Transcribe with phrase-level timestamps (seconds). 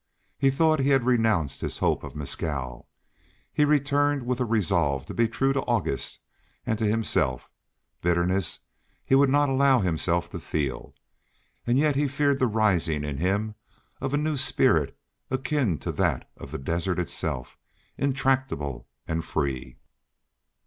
[0.39, 2.87] He thought he had renounced his hope of Mescal;
[3.53, 6.21] he returned with a resolve to be true to August,
[6.65, 7.51] and to himself;
[8.01, 8.61] bitterness
[9.05, 10.95] he would not allow himself to feel.
[11.67, 13.53] And yet he feared the rising in him
[13.99, 14.97] of a new spirit
[15.29, 17.59] akin to that of the desert itself,
[17.95, 19.77] intractable and free.